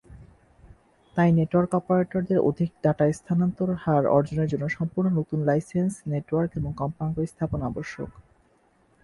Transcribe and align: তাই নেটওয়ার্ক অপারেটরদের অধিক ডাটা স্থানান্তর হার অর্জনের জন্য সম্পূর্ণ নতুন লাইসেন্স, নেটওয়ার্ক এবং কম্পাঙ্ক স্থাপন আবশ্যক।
তাই 1.15 1.29
নেটওয়ার্ক 1.31 1.71
অপারেটরদের 1.75 2.39
অধিক 2.49 2.69
ডাটা 2.83 3.05
স্থানান্তর 3.11 3.69
হার 3.83 4.03
অর্জনের 4.07 4.49
জন্য 4.49 4.65
সম্পূর্ণ 4.69 5.07
নতুন 5.19 5.39
লাইসেন্স, 5.45 5.93
নেটওয়ার্ক 6.05 6.51
এবং 6.55 6.71
কম্পাঙ্ক 6.73 7.15
স্থাপন 7.25 7.59
আবশ্যক। 7.61 8.09